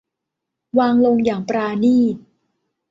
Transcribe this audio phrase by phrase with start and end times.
[0.79, 2.15] วางลงอย่างปราณีต